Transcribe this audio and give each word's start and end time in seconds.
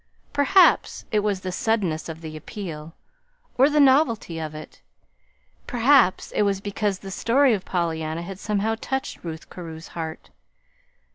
Perhaps 0.33 1.05
it 1.11 1.19
was 1.19 1.41
the 1.41 1.51
suddenness 1.51 2.09
of 2.09 2.21
the 2.21 2.35
appeal, 2.35 2.95
or 3.55 3.69
the 3.69 3.79
novelty 3.79 4.39
of 4.39 4.55
it. 4.55 4.81
Perhaps 5.67 6.31
it 6.31 6.41
was 6.41 6.59
because 6.59 6.97
the 6.97 7.11
story 7.11 7.53
of 7.53 7.65
Pollyanna 7.65 8.23
had 8.23 8.39
somehow 8.39 8.73
touched 8.81 9.23
Ruth 9.23 9.47
Carew's 9.51 9.89
heart. 9.89 10.31